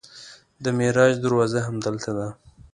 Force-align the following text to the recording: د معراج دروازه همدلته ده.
د 0.63 0.65
معراج 0.77 1.13
دروازه 1.25 1.59
همدلته 1.67 2.11
ده. 2.17 2.27